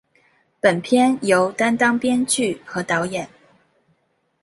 [0.59, 3.29] 本片由担纲编剧和导演。